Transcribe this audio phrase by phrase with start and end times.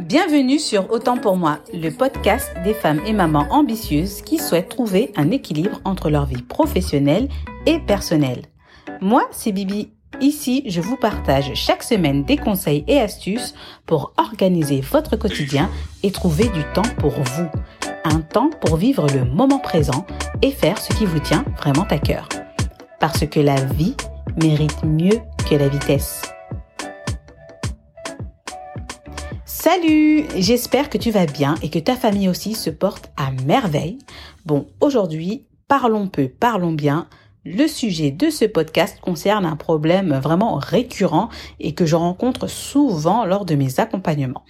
[0.00, 5.10] Bienvenue sur Autant pour moi, le podcast des femmes et mamans ambitieuses qui souhaitent trouver
[5.16, 7.28] un équilibre entre leur vie professionnelle
[7.64, 8.42] et personnelle.
[9.00, 9.90] Moi, c'est Bibi.
[10.20, 13.54] Ici, je vous partage chaque semaine des conseils et astuces
[13.86, 15.70] pour organiser votre quotidien
[16.02, 17.48] et trouver du temps pour vous.
[18.04, 20.06] Un temps pour vivre le moment présent
[20.42, 22.28] et faire ce qui vous tient vraiment à cœur.
[23.00, 23.96] Parce que la vie
[24.42, 25.18] mérite mieux
[25.48, 26.22] que la vitesse.
[29.68, 33.98] Salut, j'espère que tu vas bien et que ta famille aussi se porte à merveille.
[34.44, 37.08] Bon, aujourd'hui, parlons peu, parlons bien.
[37.44, 43.24] Le sujet de ce podcast concerne un problème vraiment récurrent et que je rencontre souvent
[43.24, 44.44] lors de mes accompagnements.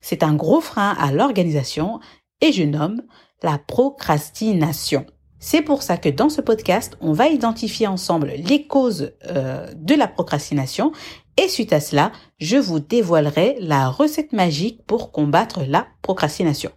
[0.00, 2.00] C'est un gros frein à l'organisation
[2.40, 3.02] et je nomme
[3.42, 5.04] la procrastination.
[5.38, 9.94] C'est pour ça que dans ce podcast, on va identifier ensemble les causes euh, de
[9.94, 10.92] la procrastination
[11.36, 16.70] et suite à cela, je vous dévoilerai la recette magique pour combattre la procrastination.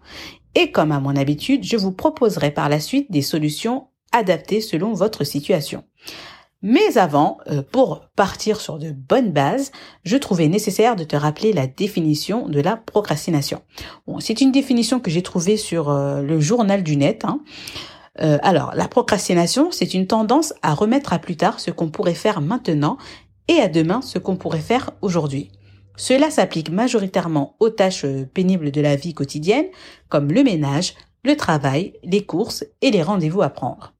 [0.55, 4.93] Et comme à mon habitude, je vous proposerai par la suite des solutions adaptées selon
[4.93, 5.83] votre situation.
[6.61, 9.71] Mais avant, euh, pour partir sur de bonnes bases,
[10.03, 13.61] je trouvais nécessaire de te rappeler la définition de la procrastination.
[14.07, 17.23] Bon, c'est une définition que j'ai trouvée sur euh, le journal du net.
[17.23, 17.39] Hein.
[18.21, 22.13] Euh, alors, la procrastination, c'est une tendance à remettre à plus tard ce qu'on pourrait
[22.13, 22.97] faire maintenant
[23.49, 25.51] et à demain ce qu'on pourrait faire aujourd'hui.
[25.97, 29.65] Cela s'applique majoritairement aux tâches euh, pénibles de la vie quotidienne,
[30.07, 30.93] comme le ménage,
[31.25, 33.93] le travail, les courses et les rendez-vous à prendre.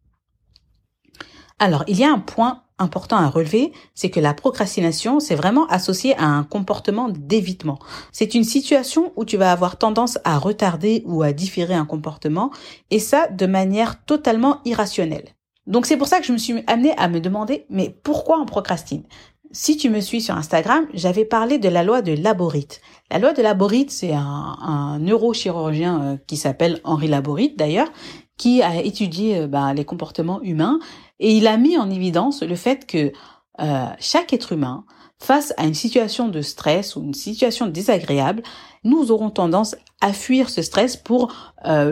[1.58, 5.68] Alors, il y a un point important à relever, c'est que la procrastination, c'est vraiment
[5.68, 7.80] associé à un comportement d'évitement.
[8.14, 12.52] C'est une situation où tu vas avoir tendance à retarder ou à différer un comportement,
[12.92, 15.36] et ça de manière totalement irrationnelle.
[15.68, 18.46] Donc c'est pour ça que je me suis amenée à me demander, mais pourquoi on
[18.46, 19.04] procrastine?
[19.52, 22.82] Si tu me suis sur Instagram, j'avais parlé de la loi de Laborite.
[23.10, 27.92] La loi de Laborite, c'est un, neurochirurgien euh, qui s'appelle Henri Laborite d'ailleurs,
[28.38, 30.80] qui a étudié euh, ben, les comportements humains
[31.20, 33.12] et il a mis en évidence le fait que
[33.60, 34.86] euh, chaque être humain,
[35.18, 38.44] face à une situation de stress ou une situation désagréable,
[38.84, 41.34] nous aurons tendance à fuir ce stress pour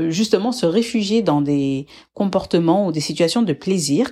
[0.08, 4.10] justement se réfugier dans des comportements ou des situations de plaisir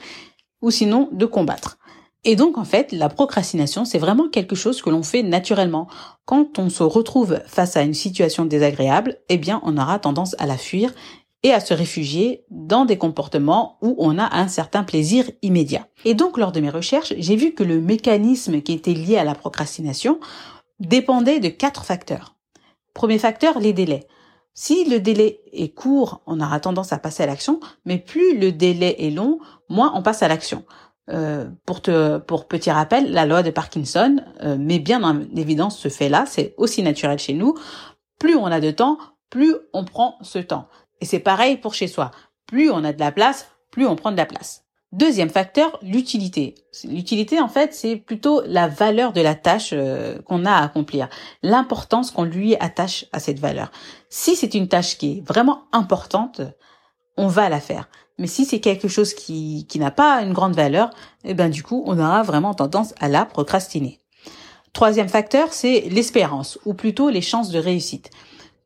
[0.62, 1.78] ou sinon de combattre.
[2.28, 5.88] Et donc, en fait, la procrastination, c'est vraiment quelque chose que l'on fait naturellement.
[6.26, 10.48] Quand on se retrouve face à une situation désagréable, eh bien, on aura tendance à
[10.48, 10.92] la fuir
[11.44, 15.88] et à se réfugier dans des comportements où on a un certain plaisir immédiat.
[16.04, 19.24] Et donc, lors de mes recherches, j'ai vu que le mécanisme qui était lié à
[19.24, 20.20] la procrastination
[20.80, 22.36] dépendait de quatre facteurs.
[22.96, 24.08] Premier facteur, les délais.
[24.58, 28.52] Si le délai est court, on aura tendance à passer à l'action, mais plus le
[28.52, 29.38] délai est long,
[29.70, 30.64] moins on passe à l'action.
[31.12, 35.78] Euh, pour te, pour petit rappel, la loi de Parkinson euh, met bien en évidence
[35.78, 36.26] ce fait-là.
[36.28, 37.56] C'est aussi naturel chez nous.
[38.20, 38.98] Plus on a de temps,
[39.30, 40.68] plus on prend ce temps.
[41.02, 42.12] Et c'est pareil pour chez soi.
[42.48, 44.66] Plus on a de la place, plus on prend de la place.
[44.92, 46.56] Deuxième facteur, l'utilité.
[46.86, 51.10] L'utilité, en fait, c'est plutôt la valeur de la tâche euh, qu'on a à accomplir,
[51.44, 53.72] l'importance qu'on lui attache à cette valeur.
[54.10, 56.42] Si c'est une tâche qui est vraiment importante,
[57.18, 57.90] on va la faire.
[58.18, 60.90] Mais si c'est quelque chose qui, qui n'a pas une grande valeur,
[61.24, 64.00] eh ben du coup, on aura vraiment tendance à la procrastiner.
[64.74, 68.10] Troisième facteur, c'est l'espérance, ou plutôt les chances de réussite.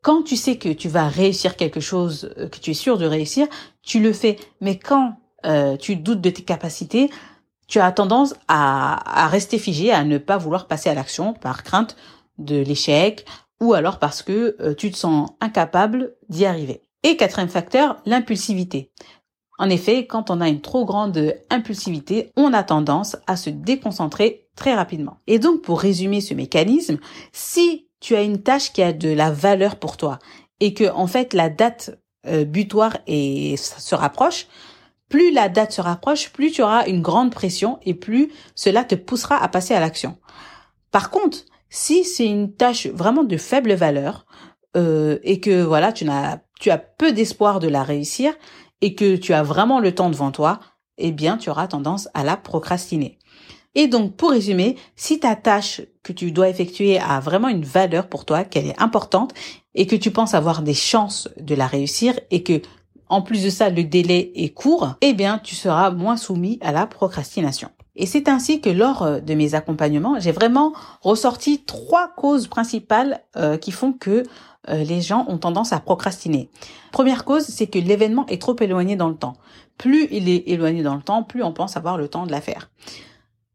[0.01, 3.05] Quand tu sais que tu vas réussir quelque chose, euh, que tu es sûr de
[3.05, 3.47] réussir,
[3.83, 4.37] tu le fais.
[4.61, 7.09] Mais quand euh, tu doutes de tes capacités,
[7.67, 11.63] tu as tendance à, à rester figé, à ne pas vouloir passer à l'action par
[11.63, 11.95] crainte
[12.37, 13.25] de l'échec,
[13.59, 16.81] ou alors parce que euh, tu te sens incapable d'y arriver.
[17.03, 18.91] Et quatrième facteur, l'impulsivité.
[19.57, 24.47] En effet, quand on a une trop grande impulsivité, on a tendance à se déconcentrer
[24.55, 25.17] très rapidement.
[25.27, 26.97] Et donc, pour résumer ce mécanisme,
[27.33, 30.19] si tu as une tâche qui a de la valeur pour toi
[30.59, 34.47] et que, en fait, la date euh, butoir se rapproche,
[35.09, 38.95] plus la date se rapproche, plus tu auras une grande pression et plus cela te
[38.95, 40.17] poussera à passer à l'action.
[40.91, 41.39] Par contre,
[41.69, 44.25] si c'est une tâche vraiment de faible valeur
[44.77, 48.33] euh, et que voilà, tu n'as tu as peu d'espoir de la réussir,
[48.81, 50.59] et que tu as vraiment le temps devant toi,
[50.97, 53.17] eh bien, tu auras tendance à la procrastiner.
[53.75, 58.07] Et donc, pour résumer, si ta tâche que tu dois effectuer a vraiment une valeur
[58.07, 59.33] pour toi, qu'elle est importante,
[59.75, 62.61] et que tu penses avoir des chances de la réussir, et que,
[63.07, 66.71] en plus de ça, le délai est court, eh bien, tu seras moins soumis à
[66.71, 67.69] la procrastination.
[67.99, 73.21] Et c'est ainsi que lors euh, de mes accompagnements, j'ai vraiment ressorti trois causes principales
[73.35, 74.23] euh, qui font que
[74.69, 76.49] euh, les gens ont tendance à procrastiner.
[76.93, 79.35] Première cause, c'est que l'événement est trop éloigné dans le temps.
[79.77, 82.39] Plus il est éloigné dans le temps, plus on pense avoir le temps de la
[82.39, 82.71] faire.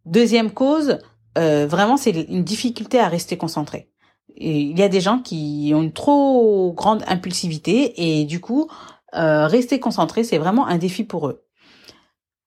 [0.04, 0.98] Deuxième cause,
[1.36, 3.88] vraiment, c'est une difficulté à rester concentré.
[4.36, 8.68] Il y a des gens qui ont une trop grande impulsivité et du coup,
[9.12, 11.43] rester concentré, c'est vraiment un défi pour eux.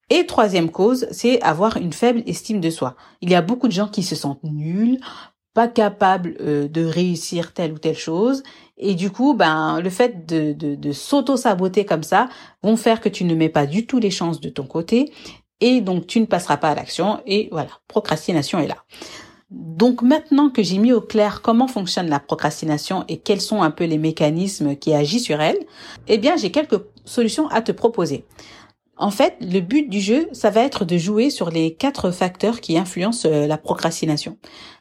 [0.10, 2.96] Et troisième cause, c'est avoir une faible estime de soi.
[3.22, 5.00] Il y a beaucoup de gens qui se sentent nuls,
[5.54, 8.44] pas capables euh, de réussir telle ou telle chose.
[8.78, 12.30] Et du coup, ben, le fait de, de, de s'auto-saboter comme ça
[12.64, 15.12] vont faire que tu ne mets pas du tout les chances de ton côté.
[15.60, 17.22] Et donc, tu ne passeras pas à l'action.
[17.26, 18.78] Et voilà, procrastination est là.
[19.50, 23.72] Donc maintenant que j'ai mis au clair comment fonctionne la procrastination et quels sont un
[23.72, 25.58] peu les mécanismes qui agissent sur elle,
[26.08, 28.26] eh bien j'ai quelques solutions à te proposer.
[28.98, 32.62] En fait, le but du jeu, ça va être de jouer sur les quatre facteurs
[32.62, 34.38] qui influencent euh, la procrastination,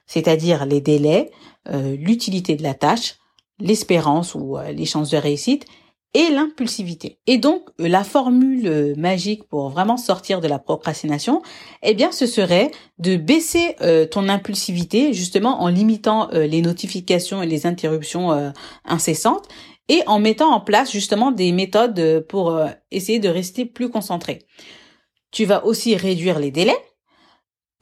[0.06, 1.30] c'est-à-dire les délais,
[1.68, 3.16] euh, l'utilité de la tâche,
[3.60, 5.66] l'espérance ou euh, les chances de réussite
[6.14, 7.18] et l'impulsivité.
[7.26, 11.42] Et donc, la formule magique pour vraiment sortir de la procrastination,
[11.82, 13.76] eh bien, ce serait de baisser
[14.10, 18.52] ton impulsivité justement en limitant les notifications et les interruptions
[18.86, 19.46] incessantes
[19.88, 24.46] et en mettant en place justement des méthodes pour euh, essayer de rester plus concentré.
[25.30, 26.78] Tu vas aussi réduire les délais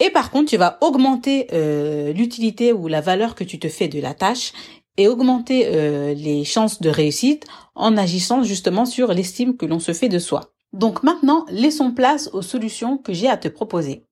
[0.01, 3.89] et par contre tu vas augmenter euh, l'utilité ou la valeur que tu te fais
[3.89, 4.53] de la tâche
[4.97, 9.93] et augmenter euh, les chances de réussite en agissant justement sur l'estime que l'on se
[9.93, 10.53] fait de soi.
[10.73, 14.05] Donc maintenant, laissons place aux solutions que j'ai à te proposer.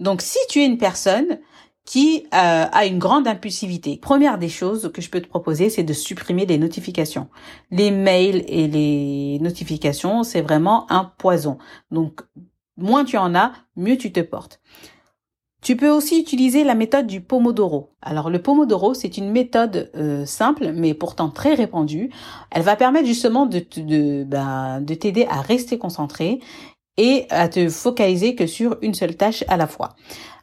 [0.00, 1.40] Donc si tu es une personne
[1.84, 3.98] qui euh, a une grande impulsivité.
[3.98, 7.28] Première des choses que je peux te proposer, c'est de supprimer les notifications.
[7.70, 11.58] Les mails et les notifications, c'est vraiment un poison.
[11.90, 12.22] Donc,
[12.76, 14.60] moins tu en as, mieux tu te portes.
[15.64, 17.94] Tu peux aussi utiliser la méthode du Pomodoro.
[18.02, 22.10] Alors le Pomodoro, c'est une méthode euh, simple mais pourtant très répandue.
[22.50, 26.40] Elle va permettre justement ben, de t'aider à rester concentré
[26.98, 29.96] et à te focaliser que sur une seule tâche à la fois.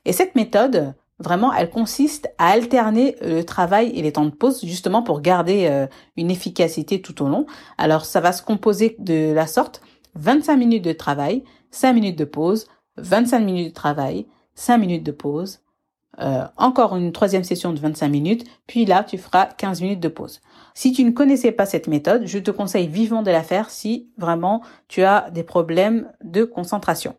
[0.05, 4.31] Et cette méthode, Vraiment, elle consiste à alterner euh, le travail et les temps de
[4.31, 5.85] pause justement pour garder euh,
[6.17, 7.45] une efficacité tout au long.
[7.77, 9.81] Alors, ça va se composer de la sorte
[10.15, 14.25] 25 minutes de travail, 5 minutes de pause, 25 minutes de travail,
[14.55, 15.59] 5 minutes de pause,
[16.19, 20.07] euh, encore une troisième session de 25 minutes, puis là, tu feras 15 minutes de
[20.07, 20.41] pause.
[20.73, 24.09] Si tu ne connaissais pas cette méthode, je te conseille vivement de la faire si
[24.17, 27.15] vraiment tu as des problèmes de concentration.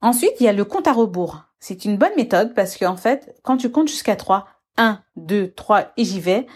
[0.00, 1.44] Ensuite, il y a le compte à rebours.
[1.66, 4.46] C'est une bonne méthode parce qu'en fait, quand tu comptes jusqu'à 3,
[4.76, 6.46] 1, 2, 3 et j'y vais,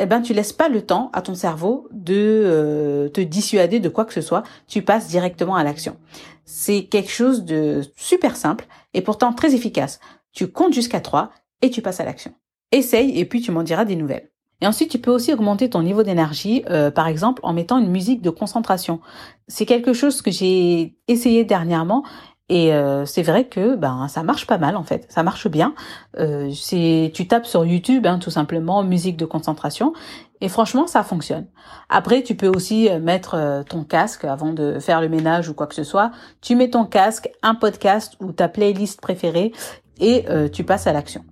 [0.00, 3.88] eh ben tu laisses pas le temps à ton cerveau de euh, te dissuader de
[3.88, 5.96] quoi que ce soit, tu passes directement à l'action.
[6.44, 10.00] C'est quelque chose de super simple et pourtant très efficace.
[10.32, 11.30] Tu comptes jusqu'à 3
[11.60, 12.34] et tu passes à l'action.
[12.72, 14.32] Essaye et puis tu m'en diras des nouvelles.
[14.60, 17.90] Et ensuite, tu peux aussi augmenter ton niveau d'énergie, euh, par exemple en mettant une
[17.90, 19.00] musique de concentration.
[19.46, 22.04] C'est quelque chose que j'ai essayé dernièrement
[22.52, 25.74] et euh, c'est vrai que ben ça marche pas mal en fait, ça marche bien.
[26.18, 29.94] Euh, c'est tu tapes sur YouTube hein, tout simplement musique de concentration
[30.42, 31.46] et franchement ça fonctionne.
[31.88, 35.54] Après tu peux aussi euh, mettre euh, ton casque avant de faire le ménage ou
[35.54, 36.10] quoi que ce soit.
[36.42, 39.52] Tu mets ton casque, un podcast ou ta playlist préférée
[39.98, 41.24] et tu passes à l'action.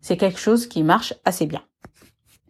[0.00, 1.60] C'est quelque chose qui marche assez bien.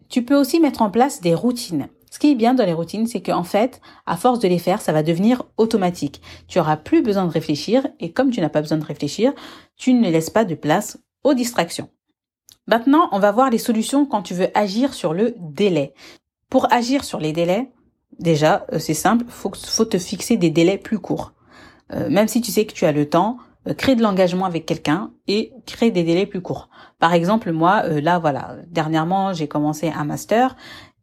[0.09, 1.89] Tu peux aussi mettre en place des routines.
[2.15, 4.79] Ce qui est bien dans les routines, c'est qu'en fait, à force de les faire,
[4.79, 6.21] ça va devenir automatique.
[6.47, 9.33] Tu auras plus besoin de réfléchir et comme tu n'as pas besoin de réfléchir,
[9.75, 11.89] tu ne laisses pas de place aux distractions.
[12.67, 15.93] Maintenant, on va voir les solutions quand tu veux agir sur le délai.
[16.49, 17.69] Pour agir sur les délais,
[18.17, 21.33] déjà, euh, c'est simple, faut, faut te fixer des délais plus courts.
[21.91, 24.65] Euh, même si tu sais que tu as le temps, euh, crée de l'engagement avec
[24.65, 26.69] quelqu'un et crée des délais plus courts.
[26.97, 30.55] Par exemple, moi, là, voilà, dernièrement, j'ai commencé un master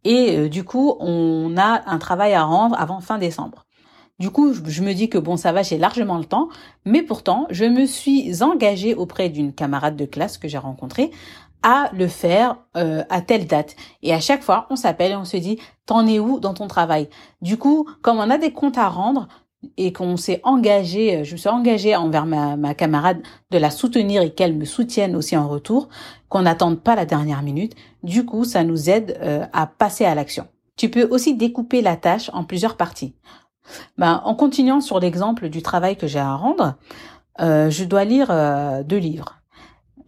[0.05, 3.67] et euh, du coup, on a un travail à rendre avant fin décembre.
[4.19, 6.49] Du coup, je me dis que bon, ça va, j'ai largement le temps,
[6.85, 11.11] mais pourtant, je me suis engagée auprès d'une camarade de classe que j'ai rencontrée
[11.63, 13.77] à le faire euh, à telle date.
[14.03, 16.67] Et à chaque fois, on s'appelle et on se dit, t'en es où dans ton
[16.67, 17.09] travail?
[17.41, 19.29] Du coup, comme on a des comptes à rendre,
[19.77, 23.71] et qu'on s'est engagé, euh, je me suis engagée envers ma, ma camarade de la
[23.71, 25.89] soutenir et qu'elle me soutienne aussi en retour,
[26.29, 27.75] qu'on n'attende pas la dernière minute.
[28.03, 30.47] Du coup, ça nous aide euh, à passer à l'action.
[30.77, 33.15] Tu peux aussi découper la tâche en plusieurs parties.
[33.97, 36.75] Ben, en continuant sur l'exemple du travail que j'ai à rendre,
[37.41, 38.29] euh, je dois lire
[38.85, 39.37] deux livres.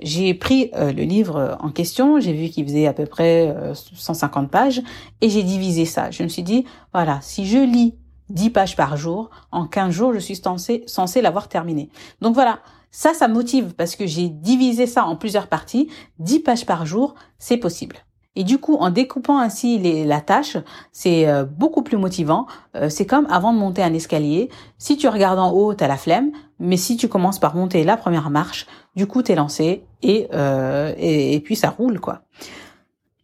[0.00, 4.82] J'ai pris le livre en question, j'ai vu qu'il faisait à peu près 150 pages
[5.20, 6.10] et j'ai divisé ça.
[6.10, 7.94] Je me suis dit, voilà, si je lis
[8.30, 9.30] 10 pages par jour.
[9.52, 11.90] En 15 jours, je suis censé, censé l'avoir terminé.
[12.20, 15.88] Donc voilà, ça, ça motive parce que j'ai divisé ça en plusieurs parties.
[16.20, 17.96] 10 pages par jour, c'est possible.
[18.36, 20.56] Et du coup, en découpant ainsi la tâche,
[20.92, 22.46] c'est euh, beaucoup plus motivant.
[22.74, 24.48] Euh, c'est comme avant de monter un escalier.
[24.78, 26.32] Si tu regardes en haut, t'as la flemme.
[26.58, 28.66] Mais si tu commences par monter la première marche,
[28.96, 32.22] du coup, t'es lancé et, euh, et, et puis ça roule, quoi.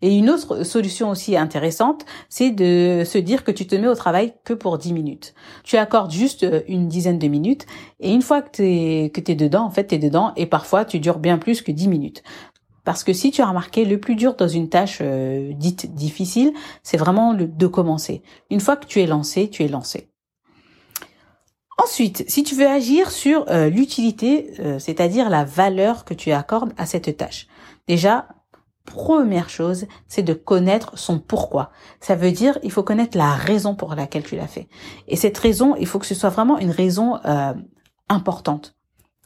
[0.02, 3.94] Et une autre solution aussi intéressante, c'est de se dire que tu te mets au
[3.94, 5.34] travail que pour 10 minutes.
[5.62, 7.66] Tu accordes juste euh, une dizaine de minutes
[8.00, 10.84] et une fois que tu es, que dedans, en fait, tu es dedans et parfois
[10.84, 12.22] tu dures bien plus que 10 minutes.
[12.84, 16.52] Parce que si tu as remarqué, le plus dur dans une tâche euh, dite difficile,
[16.82, 18.22] c'est vraiment de commencer.
[18.48, 20.08] Une fois que tu es lancé, tu es lancé.
[21.76, 26.86] Ensuite, si tu veux agir sur euh, l'utilité, c'est-à-dire la valeur que tu accordes à
[26.86, 27.48] cette tâche.
[27.86, 28.28] Déjà,
[28.84, 31.70] première chose, c'est de connaître son pourquoi.
[32.00, 34.68] Ça veut dire, il faut connaître la raison pour laquelle tu l'as fait.
[35.08, 37.54] Et cette raison, il faut que ce soit vraiment une raison euh,
[38.08, 38.76] importante.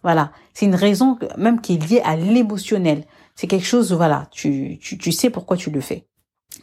[0.02, 3.04] Voilà, c'est une raison même qui est liée à l'émotionnel.
[3.34, 6.06] C'est quelque chose, voilà, tu, tu, tu sais pourquoi tu le fais.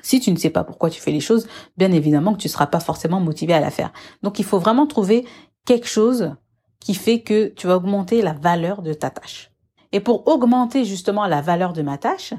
[0.04, 2.52] Si tu ne sais pas pourquoi tu fais les choses, bien évidemment que tu ne
[2.52, 3.92] seras pas forcément motivé à la faire.
[4.22, 5.26] Donc il faut vraiment trouver
[5.66, 6.36] quelque chose
[6.80, 9.52] qui fait que tu vas augmenter la valeur de ta tâche.
[9.92, 12.34] Et pour augmenter justement la valeur de ma tâche,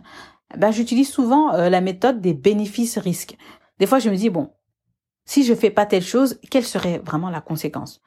[0.57, 3.37] ben, j'utilise souvent euh, la méthode des bénéfices-risques.
[3.79, 4.51] Des fois, je me dis, bon,
[5.25, 8.01] si je fais pas telle chose, quelle serait vraiment la conséquence?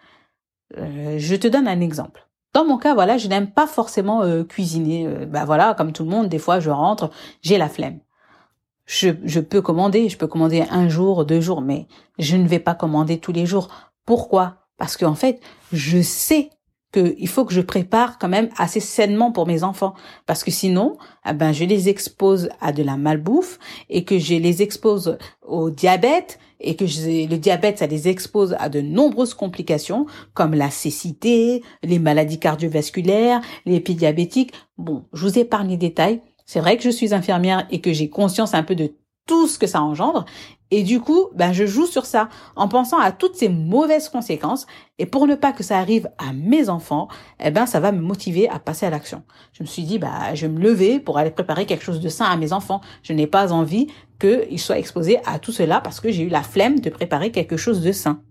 [0.77, 2.27] Euh, Je te donne un exemple.
[2.53, 5.07] Dans mon cas, voilà, je n'aime pas forcément euh, cuisiner.
[5.25, 7.09] ben voilà, comme tout le monde, des fois, je rentre,
[7.41, 7.99] j'ai la flemme.
[8.85, 11.87] Je, je peux commander, je peux commander un jour, deux jours, mais
[12.19, 13.69] je ne vais pas commander tous les jours.
[14.05, 14.67] Pourquoi?
[14.77, 15.41] Parce qu'en fait,
[15.73, 16.49] je sais
[16.99, 19.93] il faut que je prépare quand même assez sainement pour mes enfants
[20.25, 20.97] parce que sinon
[21.29, 23.59] eh ben je les expose à de la malbouffe
[23.89, 28.69] et que je les expose au diabète et que le diabète ça les expose à
[28.69, 34.53] de nombreuses complications comme la cécité, les maladies cardiovasculaires, les diabétiques.
[34.77, 36.21] Bon, je vous épargne les détails.
[36.45, 38.93] C'est vrai que je suis infirmière et que j'ai conscience un peu de
[39.27, 40.25] tout ce que ça engendre.
[40.71, 44.65] Et du coup, ben, je joue sur ça en pensant à toutes ces mauvaises conséquences.
[44.97, 47.07] Et pour ne pas que ça arrive à mes enfants,
[47.43, 49.23] eh ben, ça va me motiver à passer à l'action.
[49.53, 52.09] Je me suis dit, bah, je vais me lever pour aller préparer quelque chose de
[52.09, 52.81] sain à mes enfants.
[53.03, 53.87] Je n'ai pas envie
[54.19, 57.57] qu'ils soient exposés à tout cela parce que j'ai eu la flemme de préparer quelque
[57.57, 58.21] chose de sain.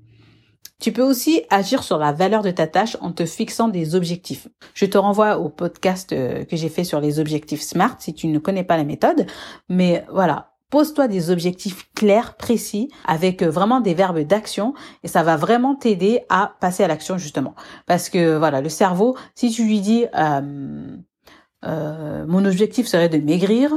[0.80, 4.48] Tu peux aussi agir sur la valeur de ta tâche en te fixant des objectifs.
[4.74, 8.26] Je te renvoie au podcast euh, que j'ai fait sur les objectifs SMART si tu
[8.26, 9.26] ne connais pas la méthode.
[9.68, 15.22] Mais voilà, Pose-toi des objectifs clairs, précis, avec euh, vraiment des verbes d'action, et ça
[15.22, 17.54] va vraiment t'aider à passer à l'action justement.
[17.86, 20.96] Parce que voilà, le cerveau, si tu lui dis euh,
[21.64, 23.72] euh, mon objectif serait de maigrir,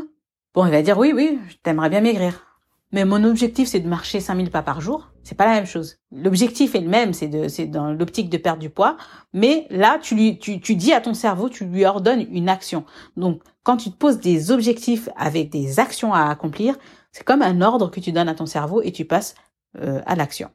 [0.56, 2.47] bon, il va dire oui, oui, t'aimerais bien maigrir.
[2.94, 5.12] Mais mon objectif, c'est de marcher 5000 pas par jour.
[5.24, 5.98] C'est pas la même chose.
[6.12, 8.96] L'objectif est le même, c'est de, c'est dans l'optique de perdre du poids.
[9.34, 12.86] Mais là, tu lui, tu, tu dis à ton cerveau, tu lui ordonnes une action.
[13.18, 16.78] Donc, quand tu te poses des objectifs avec des actions à accomplir,
[17.12, 19.36] c'est comme un ordre que tu donnes à ton cerveau et tu passes
[19.80, 20.50] euh, à l'action.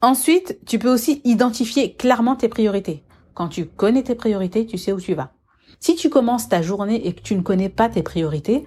[0.00, 3.02] Ensuite, tu peux aussi identifier clairement tes priorités.
[3.34, 5.32] Quand tu connais tes priorités, tu sais où tu vas.
[5.80, 8.66] Si tu commences ta journée et que tu ne connais pas tes priorités,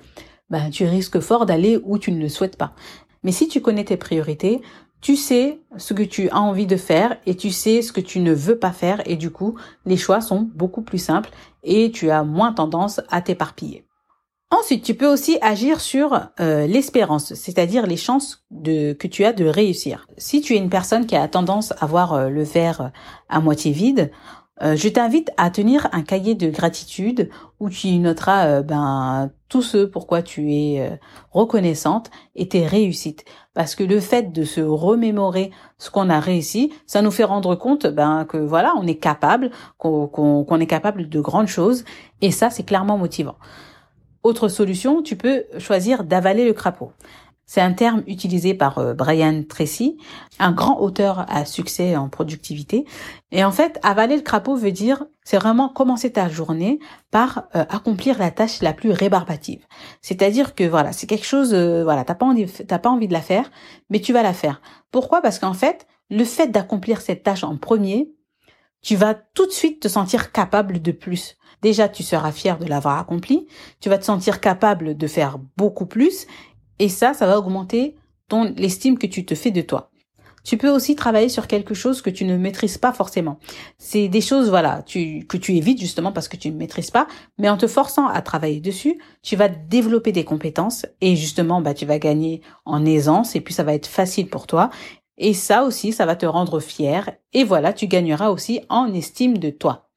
[0.52, 2.74] ben, tu risques fort d'aller où tu ne le souhaites pas.
[3.24, 4.62] Mais si tu connais tes priorités,
[5.02, 8.20] tu sais ce que tu as envie de faire et tu sais ce que tu
[8.20, 11.32] ne veux pas faire et du coup, les choix sont beaucoup plus simples
[11.64, 13.86] et tu as moins tendance à t'éparpiller.
[14.52, 19.32] Ensuite, tu peux aussi agir sur euh, l'espérance, c'est-à-dire les chances de, que tu as
[19.32, 20.08] de réussir.
[20.18, 22.92] Si tu es une personne qui a tendance à voir euh, le verre
[23.30, 24.12] à moitié vide,
[24.62, 29.64] euh, je t'invite à tenir un cahier de gratitude où tu noteras euh, ben tout
[29.64, 30.96] ce pourquoi tu es euh,
[31.32, 33.26] reconnaissante et tes réussites.
[33.54, 37.56] Parce que le fait de se remémorer ce qu'on a réussi, ça nous fait rendre
[37.56, 41.84] compte ben que voilà, on est capable, qu'on est capable de grandes choses
[42.22, 43.36] et ça c'est clairement motivant.
[44.24, 46.92] Autre solution, tu peux choisir d'avaler le crapaud.
[47.52, 49.98] C'est un terme utilisé par euh, Brian Tracy,
[50.40, 52.86] un grand auteur à succès en productivité.
[53.34, 56.80] Et en fait, avaler le crapaud veut dire, c'est vraiment commencer ta journée
[57.12, 59.66] par euh, accomplir la tâche la plus rébarbative.
[60.02, 62.34] C'est-à-dire que voilà, c'est quelque chose, euh, voilà, t'as pas
[62.70, 63.52] t'as pas envie de la faire,
[63.90, 64.62] mais tu vas la faire.
[64.90, 65.22] Pourquoi?
[65.22, 68.14] Parce qu'en fait, le fait d'accomplir cette tâche en premier,
[68.82, 71.36] tu vas tout de suite te sentir capable de plus.
[71.62, 73.48] Déjà, tu seras fier de l'avoir accompli,
[73.80, 76.26] tu vas te sentir capable de faire beaucoup plus,
[76.82, 77.96] et ça, ça va augmenter
[78.28, 79.92] ton l'estime que tu te fais de toi.
[80.44, 83.38] Tu peux aussi travailler sur quelque chose que tu ne maîtrises pas forcément.
[83.78, 87.06] C'est des choses, voilà, que tu évites justement parce que tu ne maîtrises pas,
[87.38, 91.76] mais en te forçant à travailler dessus, tu vas développer des compétences et justement, bah,
[91.76, 94.72] tu vas gagner en aisance et puis ça va être facile pour toi.
[95.20, 99.38] Et ça aussi, ça va te rendre fier et voilà, tu gagneras aussi en estime
[99.38, 99.92] de toi.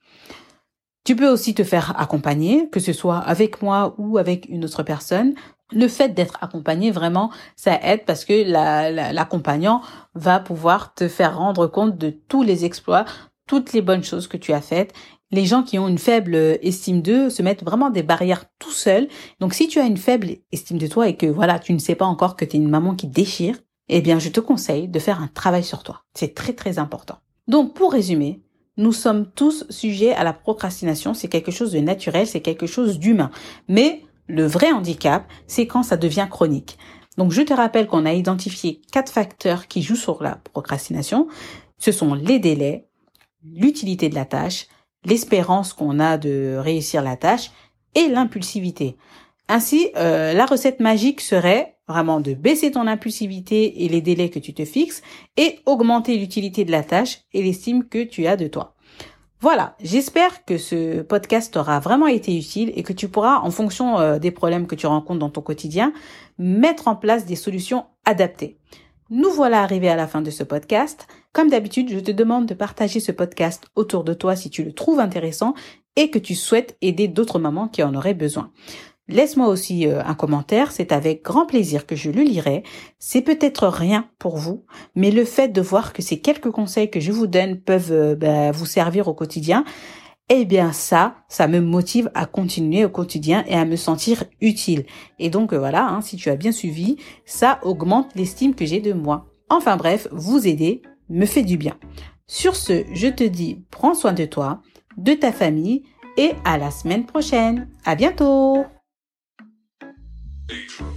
[1.04, 4.82] Tu peux aussi te faire accompagner, que ce soit avec moi ou avec une autre
[4.82, 5.34] personne
[5.72, 9.80] le fait d'être accompagné vraiment ça aide parce que l'accompagnant
[10.14, 13.04] va pouvoir te faire rendre compte de tous les exploits
[13.46, 14.94] toutes les bonnes choses que tu as faites
[15.34, 19.08] les gens qui ont une faible estime d'eux se mettent vraiment des barrières tout seuls.
[19.40, 21.96] Donc si tu as une faible estime de toi et que voilà, tu ne sais
[21.96, 24.98] pas encore que tu es une maman qui déchire, eh bien je te conseille de
[24.98, 26.02] faire un travail sur toi.
[26.14, 27.16] C'est très très important.
[27.48, 28.42] Donc pour résumer,
[28.76, 32.98] nous sommes tous sujets à la procrastination, c'est quelque chose de naturel, c'est quelque chose
[32.98, 33.30] d'humain.
[33.68, 36.78] Mais le vrai handicap, c'est quand ça devient chronique.
[37.16, 41.28] Donc je te rappelle qu'on a identifié quatre facteurs qui jouent sur la procrastination.
[41.78, 42.88] Ce sont les délais,
[43.44, 44.66] l'utilité de la tâche,
[45.04, 47.50] l'espérance qu'on a de réussir la tâche
[47.94, 48.96] et l'impulsivité.
[49.48, 54.38] Ainsi, euh, la recette magique serait vraiment de baisser ton impulsivité et les délais que
[54.38, 55.02] tu te fixes
[55.36, 58.74] et augmenter l'utilité de la tâche et l'estime que tu as de toi.
[59.44, 63.98] Voilà, j'espère que ce podcast t'aura vraiment été utile et que tu pourras, en fonction
[63.98, 65.92] euh, des problèmes que tu rencontres dans ton quotidien,
[66.38, 68.56] mettre en place des solutions adaptées.
[69.10, 71.08] Nous voilà arrivés à la fin de ce podcast.
[71.34, 74.72] Comme d'habitude, je te demande de partager ce podcast autour de toi si tu le
[74.72, 75.52] trouves intéressant
[75.94, 78.50] et que tu souhaites aider d'autres mamans qui en auraient besoin.
[79.08, 82.62] Laisse-moi aussi euh, un commentaire, c'est avec grand plaisir que je le lirai.
[82.98, 87.00] C'est peut-être rien pour vous, mais le fait de voir que ces quelques conseils que
[87.00, 89.64] je vous donne peuvent euh, bah, vous servir au quotidien,
[90.30, 94.86] eh bien ça, ça me motive à continuer au quotidien et à me sentir utile.
[95.18, 96.96] Et donc euh, voilà, hein, si tu as bien suivi,
[97.26, 99.26] ça augmente l'estime que j'ai de moi.
[99.50, 100.80] Enfin bref, vous aider
[101.10, 101.76] me fait du bien.
[102.26, 104.62] Sur ce, je te dis, prends soin de toi,
[104.96, 105.82] de ta famille
[106.16, 107.68] et à la semaine prochaine.
[107.84, 108.64] À bientôt!
[110.46, 110.93] Patron.